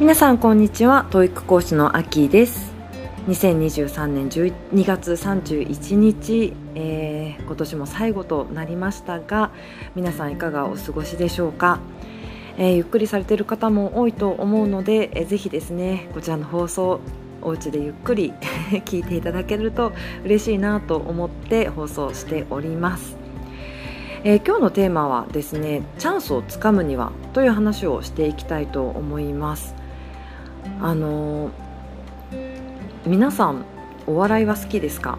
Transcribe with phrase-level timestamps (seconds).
[0.00, 1.08] 皆さんこんにちは。
[1.10, 2.72] TOEIC 講師のアキです。
[3.26, 9.50] 2023年12月31日、えー、今年も最後となりましたが
[9.96, 11.80] 皆さんいかがお過ごしでしょうか、
[12.58, 17.00] えー、ゆっくりされている方も多いと思うので、えー、ぜひですねこちらの放送
[17.42, 18.32] お家でゆっくり
[18.86, 19.92] 聞いていただけると
[20.24, 23.16] 嬉しいなと思って放送しております。
[24.22, 29.77] えー、今日のテーマはですねチャンスをつかむにはという話をしていきたいと思います。
[30.80, 31.50] あの
[33.06, 33.64] 皆さん
[34.06, 35.18] お笑いは好きですか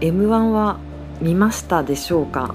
[0.00, 0.78] ？m 1は
[1.20, 2.54] 見ましたでしょうか？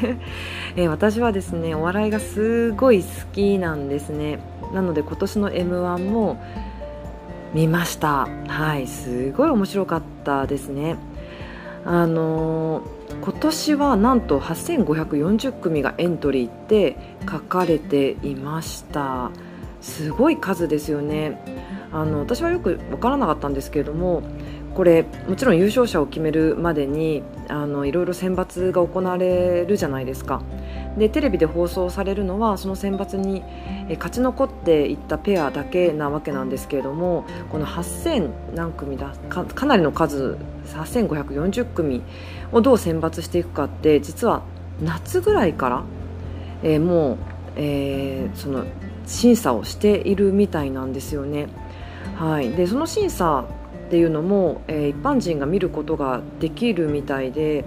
[0.76, 4.40] え私はですねお笑いがすごい好きなんですね。
[4.72, 6.42] なので今年の m 1も
[7.54, 8.28] 見ました。
[8.48, 10.96] はいすごい面白かったですね。
[11.86, 12.82] あの
[13.22, 16.96] 今年はなんと8540組がエントリーって
[17.30, 19.30] 書かれていました。
[19.84, 21.38] すごい数ですよね。
[21.92, 24.22] あの私はよく分からなかったんですけれども
[24.74, 30.42] これもちろん優勝者を決めるまでにあのいろいろ選抜が行われるじゃないですか。
[30.98, 33.42] でテレビで放送されるのはその選抜に
[33.90, 42.02] 勝ち残っていったペアだけなわけなんですけれどもこの8000何組だかかなりの数8540組
[42.52, 44.42] をどう選抜していくかって実は
[44.80, 45.82] 夏ぐらいから、
[46.62, 47.18] えー、もう、
[47.56, 48.64] えー、その
[49.06, 51.48] 審査をしているみたいなんですよね。
[52.16, 53.44] はい、でその審査
[53.86, 57.64] っていうのも、えー、一般人が見ることができるみたいで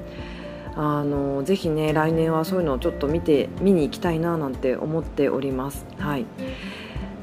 [0.76, 5.86] あのぜひね来年はそういうのをちょっと見て見に行きたいななんて思っております。
[5.98, 6.26] はい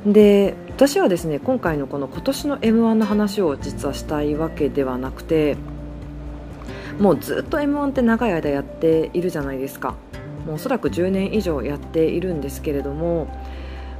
[0.06, 5.56] で私はですね今回のこの今年の m 1の話を実はしたいわけではなくて
[6.98, 9.94] もうずっと m 1って長い間やっているじゃないですか
[10.44, 13.28] もうおそらく10年以上やっているんですけれども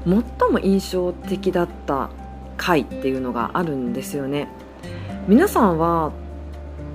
[0.06, 2.10] 最も印象的だった
[2.56, 4.48] 回っていうのがあるんですよね。
[5.26, 6.12] 皆さんは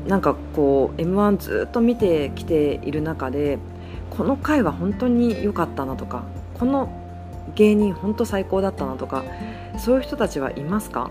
[0.07, 3.57] なんかこう m 1ずっと見てきている中で
[4.11, 6.23] この回は本当に良かったなとか
[6.53, 6.89] この
[7.55, 9.25] 芸人本当最高だったなとか
[9.77, 11.09] そういう人たちはいますか？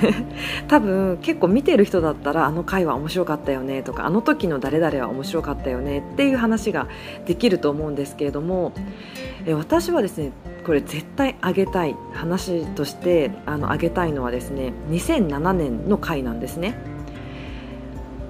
[0.68, 6.86] 多分結構見てる人だったらあの回は面白かったよねとかあの時の誰々は面白かったよねっていう話が
[7.26, 8.72] できると思うんですけれども
[9.54, 10.32] 私はですね
[10.64, 16.74] これ絶対あげたい話としてあのあげたいのはですね2007年の回なんですね。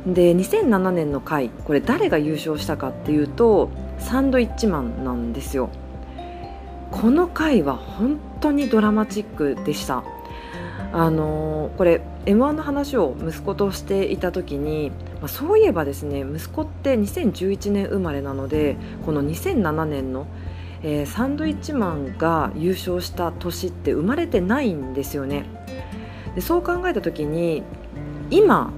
[0.07, 5.71] で2007年の回これ誰が優勝したかっていうとサンドイッチマンなんですよ。
[6.93, 10.05] この回は本当にドラマチックでした。
[10.97, 20.27] あの、これ m 1の話を息子としていた時に、まあ、そういえばですね息子って2011年生まれなのでこの2007年の、
[20.83, 25.45] えー、サンドイッチマンが優勝した年って生まれてないんですよね。
[26.35, 27.63] でそう考えた時に
[28.31, 28.73] 今、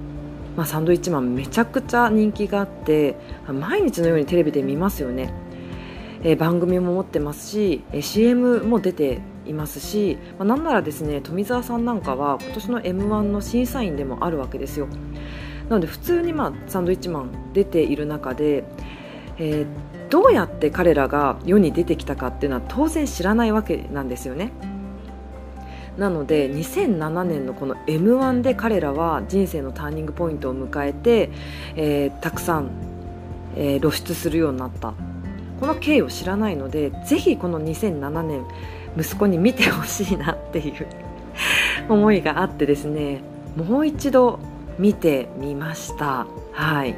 [0.57, 3.15] まあ、サンドイッチマンめちゃくちゃ人気があって
[3.47, 5.33] 毎日のようにテレビで見ますよね。
[6.21, 14.87] えー、番組も持ってますし、えー、CM も出ていますし、まあ、なんならですね富澤さんなんかは今年の m 1の審査員でもあるわけですよ。
[15.69, 18.63] なので普通に、まあ、サンドイッチマン出ている中で、
[19.37, 24.51] えー、どうやって彼らが世に出てきたかっていうのは当然知らないわけなんですよね。
[25.97, 31.29] なので2007年のこの m 1で彼らは人生のターニングポイントを迎えて、
[31.75, 32.69] えー、たくさん、
[33.55, 34.93] えー、露出するようになった。
[35.59, 38.45] この経緯を知らないのでぜひこの2007年
[38.97, 40.87] 息子に見てほしいなっていう
[41.89, 43.21] 思いがあってですね
[43.55, 44.39] もう一度
[44.77, 46.25] 見てみました。
[46.53, 46.95] はい。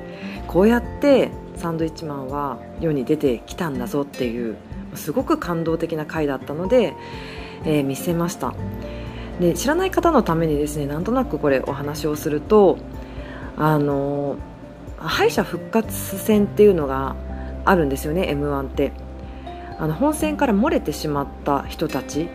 [0.47, 4.55] こうやってサンドイッチマンは世に出てきたんだぞっていう
[4.93, 6.93] すごく感動的な回だったので、
[7.65, 8.53] えー、見せました。
[9.39, 12.77] で知らない方のためにですねなんとなくこれお話をすると
[13.57, 14.35] あの
[14.97, 17.15] 敗者復活戦っていうのが
[17.65, 18.91] あるんですよね m 1って。
[19.81, 22.29] あの本戦から漏れてしまった人たち。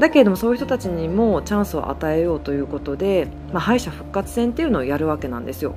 [0.00, 5.74] だけれどもそういう人たちにもチャンスを与えようということで、まあ、敗者復活戦っていうのをやるわけなんですよ。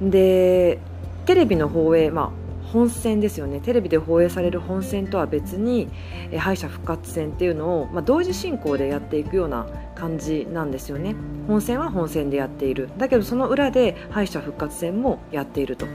[0.00, 0.78] で
[1.26, 2.30] テレビの放映、まあ、
[2.72, 3.60] 本戦ですよね。
[3.60, 5.88] テレビで放映される本戦とは別に
[6.38, 11.14] 敗者復活戦っていうのを、まあ、同時進行でやっていくような感じなんですよね。
[11.46, 12.88] 本戦は本戦でやっている。
[12.96, 15.86] だけどその裏で敗者復活戦もやっていると。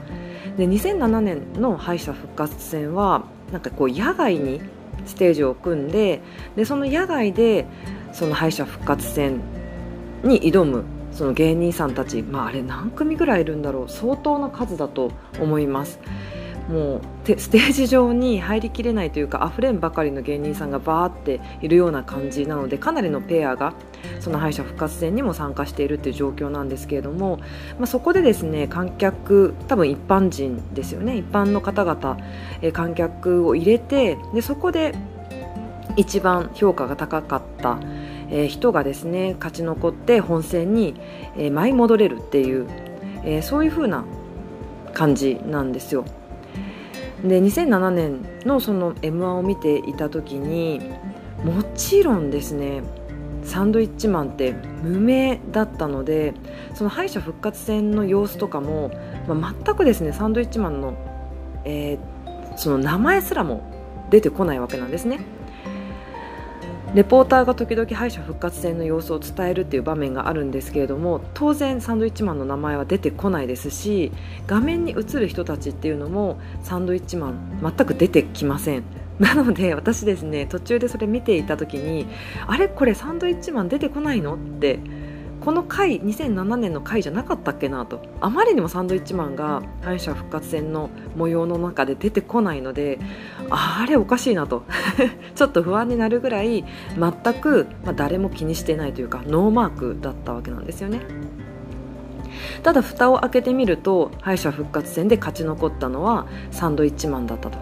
[0.56, 4.60] で2007年の敗者復活戦はなんかこう野外に
[5.06, 6.20] ステージを組んで
[6.56, 7.66] でその野外で
[8.12, 9.40] その敗者復活戦
[10.22, 15.10] に挑むその芸人さんたち、まあ、あれ何組ぐらいいるんだろう相当な数だと
[15.40, 15.98] 思います。
[16.68, 17.00] もう
[17.38, 23.72] ステージ上に入りきれないというかあふれんばかりの芸人さんがバーっているような感じなのでかなりのペアが
[24.20, 27.38] その敗者復活戦にも参加しているという状況なんですけれども、
[27.78, 32.18] まあ、そこでですね観客多分一般人ですよね一般の方々、
[32.60, 34.94] え観客を入れてでそこで
[35.96, 37.80] 一番評価が高かった、
[38.30, 40.94] えー、人がですね勝ち残って本戦に、
[41.36, 42.68] えー、舞い戻れるっていう、
[43.24, 44.04] えー、そういう風な
[44.92, 46.04] 感じなんですよ。
[47.24, 50.80] で2007年のその m 1を見ていた時に
[51.44, 52.82] もちろんですね
[53.44, 56.34] サンドイッチマンって無名だったので
[56.74, 58.90] その敗者復活戦の様子とかも、
[59.26, 60.94] まあ、全くですねサンドイッチマンの、
[61.64, 63.62] えー、その名前すらも
[64.10, 65.20] 出てこないわけなんですね。
[66.94, 74.10] レポーターが時々敗者復活戦の様子を伝えるっていう場面があるんですけれども当然サンドイッチマンの名前は出てこないですし
[74.46, 78.84] 画面に映る人たちっていうのもサンドイッチマン全く出てきません。
[79.18, 82.06] なので私ですね途中でそれ見ていた時に
[82.46, 82.68] あれ？
[82.68, 84.36] これサンドイッチマン出てこないの？
[84.36, 84.78] って
[85.40, 88.02] この回2007年の回じゃなかったっけなと。
[88.20, 92.98] あまりにもサンドイッチマンが敗者復活戦の模様の中で出てこないので
[93.50, 94.64] あれおかしいなと。
[95.34, 96.64] ちょっと不安になるぐらい
[96.98, 101.00] 全く、まあ、誰も気にしてないというかノーマークだったわけなんですよね。
[102.62, 107.58] ただ蓋を開けてみると敗者復活戦で勝ち残ったのはサンドイッチマンだったと。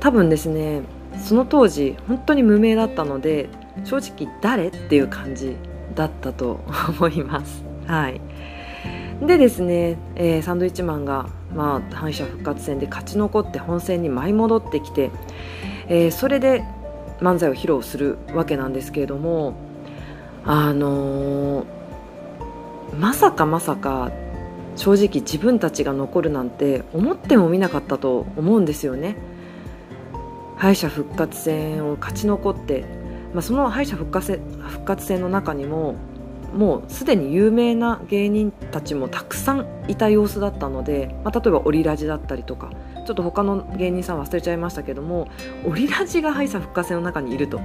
[0.00, 0.82] 多分ですね
[1.18, 3.48] その当時本当に無名だったので
[3.84, 5.56] 正直誰っていう感じ
[5.94, 7.64] だったと思います。
[7.86, 8.20] はい、
[9.26, 15.10] でですね、えー、サンドイッチマンが、まあ、敗者復活戦で勝ち残って本戦に舞い戻ってきて、
[15.88, 16.64] えー、それで
[17.20, 19.54] 漫才を披露するわけなんですけれども
[20.44, 21.66] あのー、
[22.98, 24.10] まさかまさか
[24.76, 29.16] 正直自分たちが残るなんて思ってもみなかったと思うんですよね
[30.56, 32.84] 敗者復活戦を勝ち残って
[33.34, 35.96] まあ、その敗者復活復活戦の中にも
[36.54, 42.70] もうすでに有名な芸人たちもたくさんいた様子だったので、まあ、例えばオリラジだったりとか
[43.06, 45.28] ちょっと他の芸人さん忘れちゃいましたけども
[45.66, 47.60] オリラジが敗者復活戦の中にいると。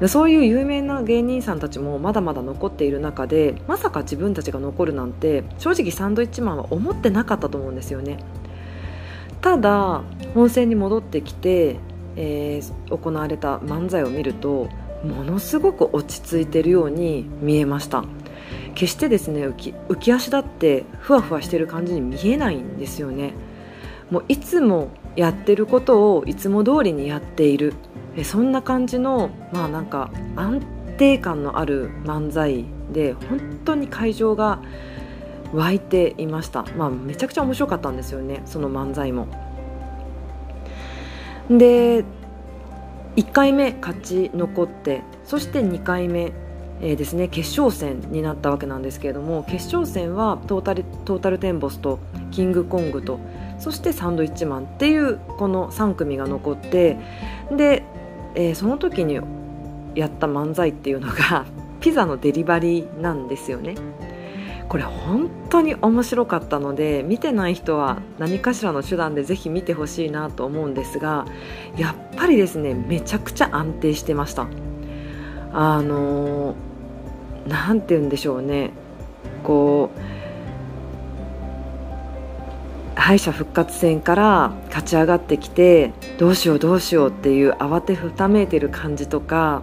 [0.00, 8.18] でそういう有名な芸人さんたちもまだまだ残っている中でまさか自分たちが残るなんて正直サンドイッチマンは思ってなかったと思うんですよね。
[9.40, 10.02] ただ
[10.34, 11.76] 本戦に戻ってきて、
[12.16, 14.68] えー、行われた漫才を見ると
[15.04, 18.04] ものすごく落ち着いてるように見えました。
[18.74, 23.32] 決してですね浮き足だってふわふわしてる感じに見えないんですよね。
[24.10, 27.74] もういつもやってることをいつも通りにやっている。
[28.22, 30.62] そんな感じのまあなんか安
[30.96, 34.60] 定感のある漫才で本当に会場が
[35.52, 39.28] 湧いていました、まあ、めちゃくちゃ面白かったんですよねその漫才も。
[41.50, 42.04] で
[43.16, 46.32] 1回目勝ち残ってそして2回目、
[46.80, 52.00] えー、ですね決勝戦になったわけなんですけれども決勝戦はトータルトータルテンボスと
[52.30, 53.20] キングコングと
[53.58, 56.98] そしてサンドイッチマンっていうこの3組が残って
[57.50, 57.84] で、
[58.34, 59.20] えー、その時に
[59.94, 61.46] やった漫才っていうのが
[61.80, 63.74] ピザのデリバリーなんですよね。
[64.68, 71.26] これ本当に面白かったので見てない人は何かしらの手段でぜひ見てほしいなと思うんですが
[71.76, 74.46] やっぱりですねめちゃくちゃ安定してました。
[75.52, 76.56] あの
[77.46, 78.70] 何て言うんでしょうね。
[79.44, 80.14] こう
[82.98, 89.62] 敗者復活戦から勝ち上がってきてどうしようどうしようっていう慌てふためいてる感じとか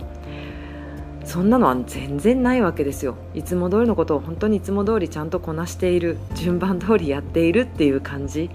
[1.32, 3.16] そんなのは全然ないわけですよ。
[3.34, 8.50] いつも通りのことを本当にいつも通りちゃんとこなしている順番通りやっているっていう感じ。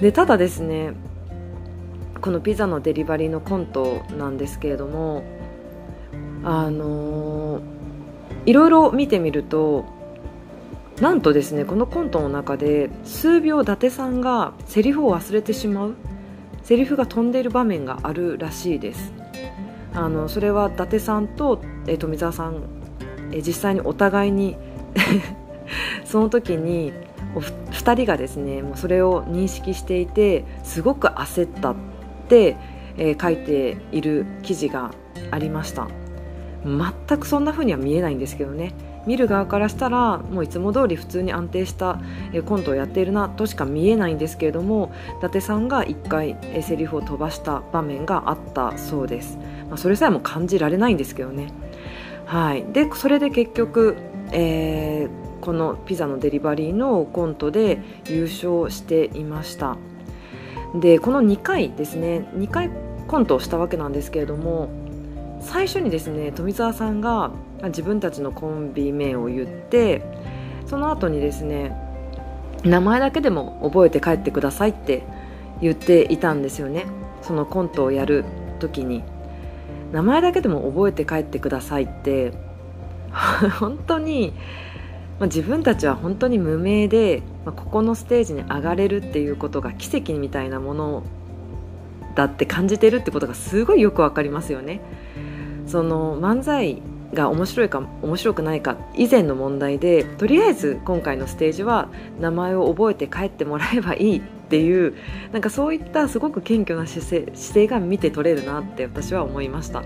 [0.00, 0.94] でただですね
[2.20, 5.22] このピザのデリバリーのコントなんですけれども
[6.42, 7.62] あのー、
[8.46, 9.84] いろいろ見てみると
[11.00, 15.94] なんとですねこのコントの中で数秒伊達さんがセリフを忘れてしまう
[16.64, 19.19] セリフが飛んでいる場面があるらしいです。
[19.94, 22.62] あのそれは伊達さんと、え富澤さん、
[23.32, 24.56] え実際にお互いに
[26.04, 26.92] その時に
[27.34, 31.74] お2人がですねもうそれを認識していてすごく焦ったっ
[32.28, 32.56] て、
[32.96, 34.90] えー、書いている記事が
[35.30, 35.88] ありました。
[36.64, 38.74] 全くそんな風には見えないんですけどね。
[39.06, 42.00] 見る側からしたらもういつも通り普通に安定した
[42.46, 49.38] コントをやっているなとしか見えないんですけれども伊達さんが1回セリフを飛ばした場面があったそうです、
[49.68, 51.48] まあ、それさえも感じられないんですけどね。
[52.26, 52.64] はい。
[52.72, 53.96] でそれで結局、
[54.30, 59.76] えー、このピザのデリバリーのコントで優勝していました。
[60.74, 62.70] でこの2回ですね2回
[63.08, 64.68] コントをしたわけなんですけれども
[65.40, 67.32] 最初にですね富澤さんが
[67.64, 70.02] 自分たちのコンビ名を言って
[70.66, 71.76] その後にですね
[72.64, 75.02] 名前だけでも覚えて帰ってくださいって
[75.60, 76.86] 言っていたんですよね。
[77.22, 78.24] そのコントをやる
[78.58, 79.02] 時に。
[79.92, 82.32] 名前だけでも覚えて帰ってくださいって。
[83.58, 84.32] 本当に、
[85.18, 91.02] まあ、自分たちは本当に無名で、まあ、ここのステージに上がれるっていうことが奇跡みたいなもの
[92.14, 94.80] だって感じてるってことがすごいよくわかりますよね。
[95.70, 96.82] その漫才
[97.14, 104.94] が面白いか面白くないか以前の問題でとりあえず今回のステージは名前を覚えて帰ってもらえばいいっていう
[105.30, 109.84] なんかそういったすごく謙虚な姿勢姿勢が見て取れるなって私は思いました。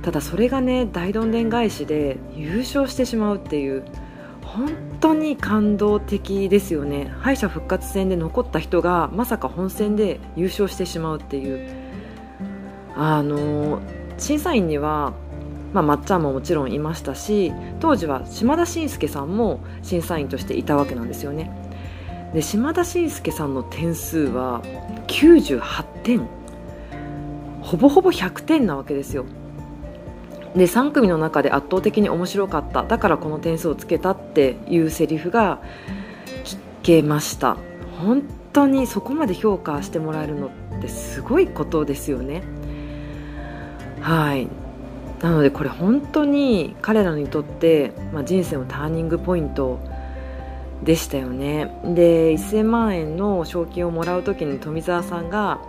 [0.00, 3.84] ただそれがね大どんでん返しで優勝してしまうっていう
[4.42, 7.12] 本当に感動的ですよね。
[7.20, 11.88] 敗者復活戦で残った人がまさか本戦で優勝してしまうっていう。
[13.00, 13.80] あの
[14.18, 15.12] 審査員には
[15.72, 21.50] まあ、まっちゃんももちろんいましたし当時は島田紳介さんも審査員としていたわけなんですよね。
[22.34, 24.62] で島田紳介さんの点数は
[25.06, 26.28] 98点。
[27.62, 29.24] ほぼほぼ100点なわけですよ。
[30.54, 32.82] で3組の中で圧倒的に面白かった。
[32.84, 35.60] だからこの点数をつけたっていうセリフが
[36.44, 37.56] 聞けました。
[37.98, 38.22] 本
[38.52, 42.42] 当にそこまで評価してもらえるのってすごいことですよね。
[44.00, 44.48] はい。
[45.22, 49.80] なのでこれ本当に彼らにとって、まあ、人生のターニングポイント
[50.84, 51.72] でしたよね。
[51.84, 55.60] で1000万円の賞金をもらう時に富澤さんが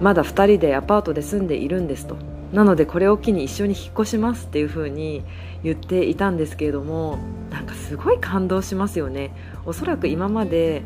[0.00, 2.16] まだ2人でアパートで住んでいるんですと。
[2.52, 5.24] なのでこれを機に一緒に引っ越しますっていう風に
[5.64, 7.18] 言っていたんですけれども
[7.50, 9.32] なんかすごい感動しますよね。
[9.64, 10.82] おそらく今まで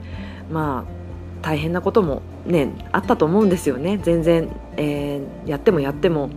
[0.51, 1.00] まあ
[1.43, 3.99] 大変なこともねあったと思うんですよね。
[4.03, 6.31] 全然、えー、やってもやっても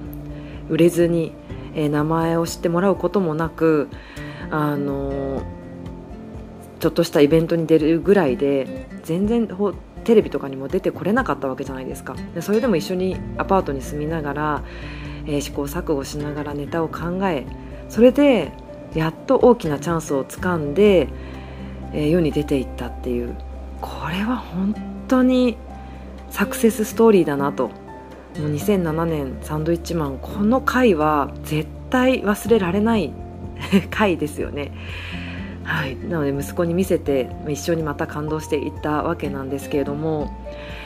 [0.70, 1.34] 売れずに、
[1.76, 3.90] えー、名前を知ってもらうこともなく
[4.50, 5.44] あのー、
[6.80, 9.48] ちょっとしたイベントに出るぐらいで全然
[10.04, 12.16] テレビとかにも出てこれなかったわけじゃないですか。
[12.34, 14.64] でそれでも一緒にアパートに住みながら、
[15.26, 17.46] えー、試行錯誤しながらネタを考え
[17.90, 18.52] それで
[18.94, 21.08] やっと大きなチャンスをつかんで、
[21.94, 23.36] え、世に出ていったっていう。
[23.82, 24.74] これは本
[25.14, 25.58] 当に
[26.30, 27.70] サクセスストーリーだなと。
[28.40, 33.14] もう2007年サンドイッチマンこの回は絶対忘れられない
[33.92, 34.72] 回ですよね。
[35.64, 40.32] はい、なので息子に見せて一緒にまた感動していったわけなんですけれども。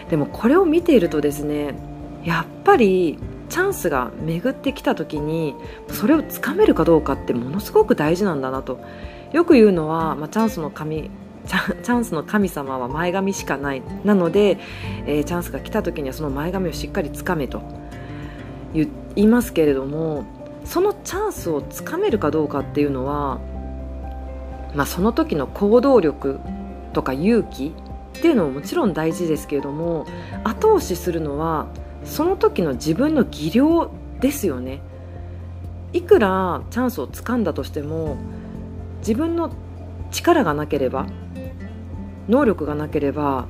[0.10, 1.76] でもこれを見ているとですね
[2.24, 3.20] やっぱり
[3.50, 5.54] チャンスが巡ってきた時に
[5.90, 8.80] それをつかめるかどうかってものすごく大事なんだなと。
[9.32, 11.10] よく言うのは、まあ、チャンスの神
[11.48, 13.82] チャンスの神様は前髪しかない。
[14.04, 14.58] なので、
[15.06, 17.62] えー、チャンスが来た時にはその前髪をしっかりつかめと。
[18.74, 20.26] 言いますけれども
[20.66, 23.40] そのチャンスをつかめるかどうかっていうのは、
[24.76, 26.40] まあ、その時の行動力
[26.94, 27.74] とか勇気
[28.18, 30.06] っていうのももちろん大事ですけれども
[30.44, 31.68] 後押しするのは
[32.04, 34.82] その時の自分の技量ですよね。
[35.94, 38.18] いくらチャンスをつかんだとしても
[39.00, 39.52] 自分の
[40.12, 41.08] 力がなければ
[42.28, 43.48] 能力がなければ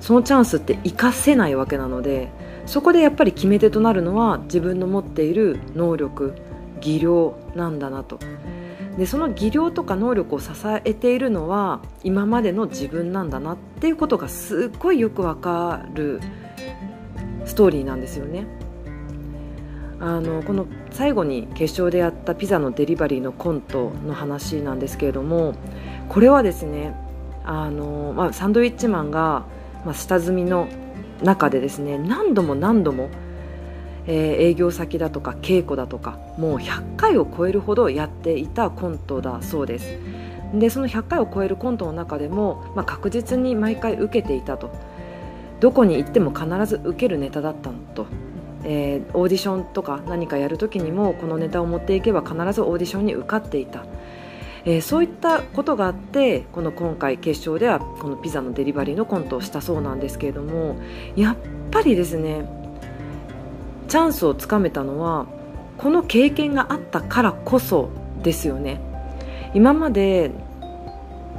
[0.00, 2.30] そのチャンスって活かせないわけなので
[2.66, 6.34] そこでやっぱり決め手となるのは自分の持っている能力
[6.80, 8.18] 技量なんだなと
[8.98, 10.50] でその技量とか能力を支
[10.84, 16.20] えているのは今までの自分なんだなっていうことがすっごいよくわかる
[17.44, 18.46] ストーリーなんですよね。
[20.00, 25.54] あのこの最後に決勝でやったピザのデリバリーのコントの話なんですけれども
[26.10, 26.94] これはですね
[27.44, 29.44] あの、まあ、サンドウィッチマンが、
[29.84, 30.68] まあ、下積みの
[31.22, 33.10] 中でですね何度も何度も、
[34.06, 39.98] えー、営業先だとか稽古だとかもう100回を超えるほどやっていたコントだそうです。
[40.54, 44.70] でその100回を超えるコントの中でも、まあ、確実に毎回受けていたと。
[45.60, 48.06] どこに行っても必ず受けるネタだったのと。
[48.64, 53.84] えー、オーディションとか何かやるときにもこのネタを持っていけば必ずオーディションに受かっていた、
[54.66, 60.76] えー、そういったことがあってこの今回決勝ではこのピザのデリバリーのコントをしたそうなんですけれども
[61.16, 61.36] やっ
[61.70, 62.48] ぱりですね
[63.88, 65.26] チャンスをつかめたのは
[65.76, 67.90] この経験があったからこそ
[68.22, 68.80] ですよね。
[69.54, 70.30] 今まで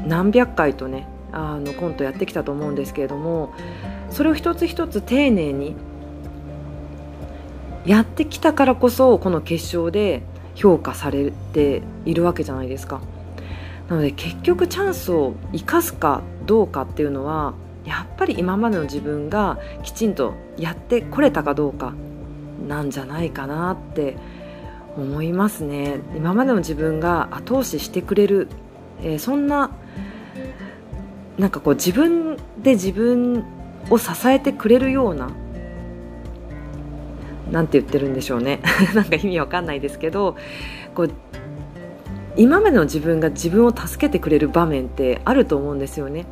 [0.05, 3.53] 何百回とねあのコントやってきたと思うんですけれども
[4.09, 5.75] それを一つ一つ丁寧に
[7.85, 10.21] やってきたからこそこの決勝で
[10.55, 13.01] 評価されているわけじゃないですか。
[13.89, 17.53] なので結局チャンスを生かすかどうかっていうのは
[17.85, 21.93] やっぱり今までの自分がきちんとやってこれたかどうか
[22.67, 24.17] なんじゃないかなって
[24.97, 25.99] 思いますね。
[26.15, 28.47] 今までの自分が後押ししてくれる、
[29.03, 29.71] えー、そんな
[31.37, 33.43] なんかこう自分で自分
[33.89, 35.29] を支えてくれるような
[37.51, 38.61] なんて言ってるんでしょうね。
[38.95, 40.35] なんか意味わかんないですけど
[40.95, 41.11] こう
[42.37, 46.25] 今までの自分が自分を助けてくれる場面ってあると思うんですよね。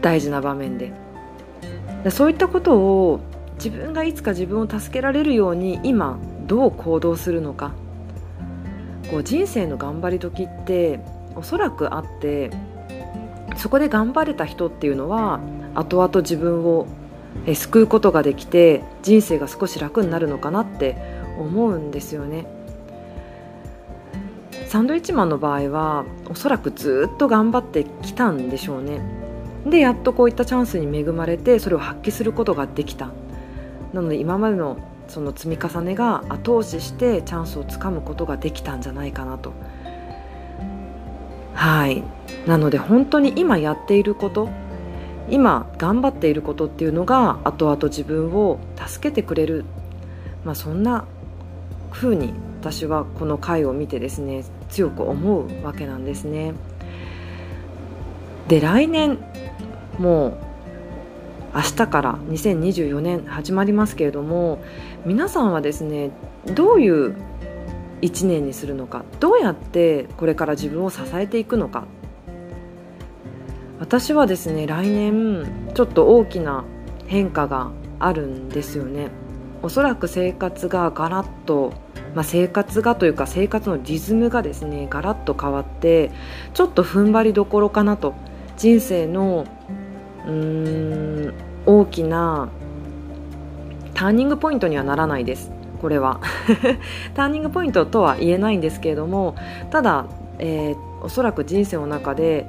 [0.00, 0.92] 大事な場面で。
[2.10, 3.20] そういったことを
[3.54, 7.72] 自分がいつか自分を助けられるように今どう行動するのか。
[9.10, 11.00] こう人生の頑張り時って
[11.36, 12.50] おそらくあって
[13.56, 15.40] そこで頑張れた人っていうのは
[15.74, 16.86] 後々自分を
[17.52, 20.96] 救うことができて人生が少し楽になるのかなって
[21.38, 22.46] 思うんですよね。
[24.74, 29.00] サンドイッチマンの場合はおそらくずっと頑張ってきたんでしょうね。
[29.64, 33.10] でやっとこういったチャンスに恵まれてそれを発揮することができた。
[33.92, 39.52] なので今までのその積み重ねが後押ししてチャンスをつかむことができたんじゃないかなと。
[41.54, 42.02] はい。
[42.44, 44.48] なので本当に今やっていること
[45.30, 49.64] 今頑張っていることっていうのが後々自分を助けてくれる、
[50.44, 51.04] まあ、そんな
[51.92, 56.54] 風に私はこの回を見てですね強く思うわけなんですね。
[58.48, 59.18] で来年
[59.98, 60.38] もう
[61.54, 64.62] 明日から2024年始まりますけれども
[65.04, 66.10] 皆さんはですね
[66.54, 67.14] どういう
[68.00, 71.84] 1年にするのかどうやってこれから自分を支えていくのか
[73.78, 76.64] 私はですね来年ちょっと大きな
[77.06, 79.10] 変化があるんですよね
[79.62, 81.72] おそらく生活がガラッと、
[82.14, 86.10] まあ、生活がというか生活のリズムがですねガラッと変わって
[86.52, 88.14] ちょっと踏ん張りどころかなと。
[88.56, 89.46] 人生の
[90.26, 91.34] うーん
[91.66, 92.48] 大きな
[93.94, 95.50] ターニングポイントにはならないです。
[95.80, 96.20] これは。
[97.14, 99.34] ターニングポイントとは言えないんですけれども
[99.70, 100.06] ただ、
[100.38, 102.46] えー、おそらく人生の中で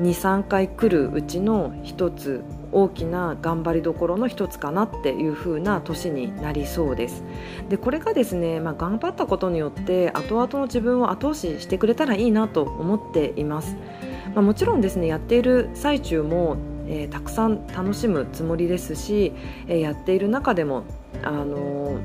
[0.00, 2.42] 23回来るうちの一つ
[2.74, 7.22] 大きな頑張りどころの一つかなっていう風な年になりそうです。
[7.68, 13.76] でこれがですね、まあ、頑張ったことによって後々の自分を後押ししてくれたらいいなと思っています、
[14.34, 16.56] まあ、もちろんですねやっている最中も
[16.86, 19.32] えー、たくさん楽しむつもりですし、
[19.68, 20.84] えー、やっている中でも、
[21.22, 21.98] あの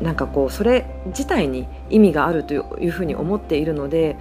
[0.00, 4.16] ー、なんかこうそれ自体に意味があるというふうに思っているので、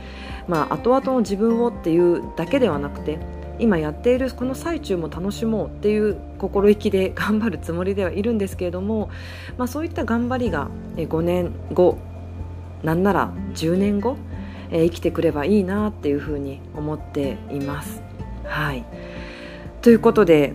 [0.47, 3.19] まあ、後々の自分をっていうだけではなくて
[3.59, 9.09] 今やっているこの最中も楽しもうっていう心意気で頑張るつもりではいるんですけれども、
[9.57, 11.97] まあ、そういった頑張りが5年後
[12.83, 14.17] なんなら10年後
[14.71, 18.01] 生きてくればいいなっていうふうに思っています。
[18.43, 18.85] はい。
[19.81, 20.53] ということで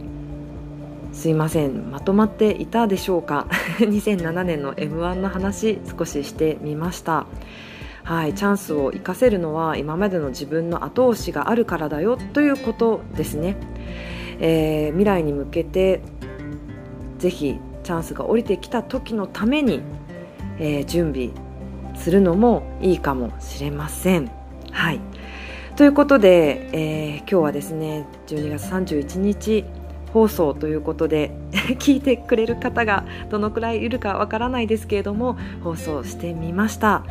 [1.12, 1.91] すいません。
[1.91, 3.47] まとまっていたでしょうか？
[3.81, 7.27] 2007年の m 1の話少ししてみました。
[8.05, 13.57] はいチャンスを生かせるのは今までの自分の後押しがあるからだよということですね、
[14.41, 16.01] えー、未来に向けて
[17.19, 19.81] ぜひチャンスが降りてきた時のために、
[20.59, 21.31] えー、準備
[21.97, 24.31] するのもいいかもしれません。
[24.71, 25.01] はい。
[25.77, 29.65] ということで、えー、今日はですね12月31日
[30.12, 31.33] 放送ということで
[31.79, 37.05] 聞いてくれる方がどのくらいいるかわからないですけれども放送してみました、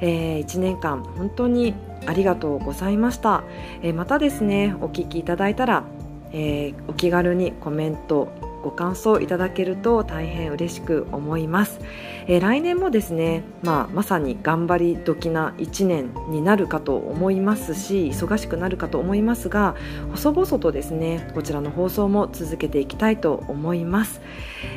[0.00, 1.74] えー、1年間本当に
[2.06, 3.44] ありがとうございました、
[3.82, 5.84] えー、またですねお聞きいただいたら、
[6.32, 8.28] えー、お気軽にコメント
[8.62, 11.80] ご感想いただけると大変嬉しく思います、
[12.26, 19.76] えー、来年もですね、まあ、まさに頑張り時な1年になるかと思いますし忙しくなるかと思いますが
[20.12, 24.20] 細々とですねこちらの放送も続けていきたいと思います、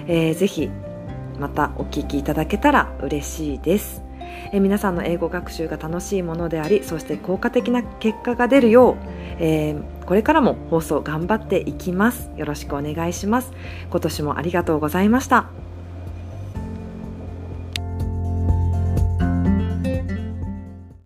[0.07, 0.69] えー、ぜひ
[1.39, 4.12] またお聞きいただけたら嬉しいです。
[4.51, 8.95] え皆さんの英語学習が楽しいものでありそして効果的な結果が出るよう、
[9.39, 12.29] えー、これからも放送頑張っていきます。
[12.35, 13.51] よろしくお願いします。
[13.89, 15.72] 今年もありがとうございました。